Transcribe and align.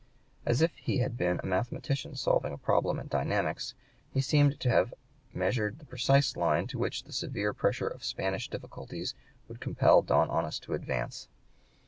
As 0.47 0.63
if 0.63 0.75
he 0.77 0.97
had 0.97 1.15
been 1.15 1.39
a 1.43 1.45
mathematician 1.45 2.15
solving 2.15 2.51
a 2.51 2.57
problem 2.57 2.97
in 2.97 3.05
dynamics, 3.05 3.75
he 4.11 4.19
seemed 4.19 4.59
to 4.59 4.67
have 4.67 4.95
measured 5.31 5.77
the 5.77 5.85
precise 5.85 6.35
line 6.35 6.65
to 6.69 6.79
which 6.79 7.03
the 7.03 7.13
severe 7.13 7.53
pressure 7.53 7.87
of 7.89 8.03
Spanish 8.03 8.49
difficulties 8.49 9.13
would 9.47 9.61
compel 9.61 10.01
Don 10.01 10.31
Onis 10.31 10.57
to 10.61 10.73
advance. 10.73 11.27